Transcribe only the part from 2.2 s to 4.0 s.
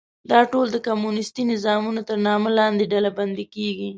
نامه لاندې ډلبندي کېږي.